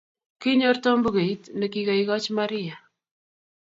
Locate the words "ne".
1.57-1.67